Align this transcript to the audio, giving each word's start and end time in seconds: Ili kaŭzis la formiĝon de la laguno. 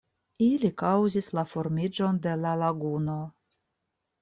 Ili 0.45 0.71
kaŭzis 0.81 1.27
la 1.41 1.43
formiĝon 1.51 2.19
de 2.25 2.35
la 2.47 2.57
laguno. 2.65 3.21